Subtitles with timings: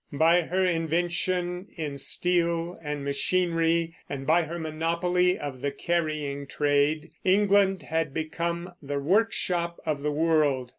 [0.17, 7.11] By her invention in steel and machinery, and by her monopoly of the carrying trade,
[7.23, 10.69] England had become the workshop of the world.